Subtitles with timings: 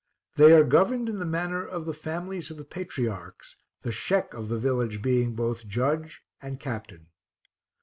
[0.35, 4.49] They are governed in the manner of the families of the patriarchs, the Sheck of
[4.49, 7.09] the village being both judge and captain.